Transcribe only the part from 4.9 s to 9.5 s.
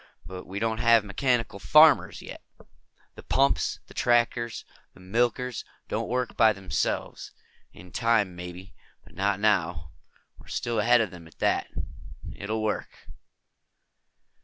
the milkers don't work by themselves. In time, maybe. Not